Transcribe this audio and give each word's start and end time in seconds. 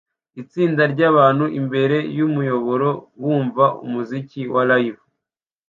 Itsinda 0.41 0.83
ryabantu 0.93 1.45
imbere 1.59 1.97
y 2.17 2.19
"umuyoboro" 2.27 2.89
bumva 3.19 3.65
umuziki 3.85 4.41
wa 4.53 4.63
Live 4.69 5.03